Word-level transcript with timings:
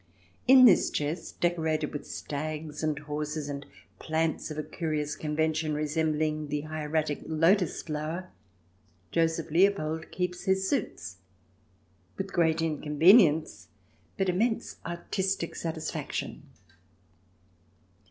In 0.47 0.65
this 0.65 0.89
chest, 0.89 1.39
decorated 1.41 1.93
with 1.93 2.07
stags 2.07 2.81
and 2.81 2.97
horses 2.97 3.47
and 3.49 3.67
plants 3.99 4.49
of 4.49 4.57
a 4.57 4.63
curious 4.63 5.15
convention 5.15 5.75
resembling 5.75 6.47
the 6.47 6.61
hieratic 6.61 7.21
lotus 7.27 7.83
flower, 7.83 8.31
Joseph 9.11 9.51
Leopold 9.51 10.09
keeps 10.09 10.45
his 10.45 10.67
suits, 10.67 11.17
with 12.17 12.33
great 12.33 12.63
inconvenience 12.63 13.67
but 14.17 14.27
immense 14.27 14.77
artistic 14.87 15.55
satisfaction. 15.55 16.47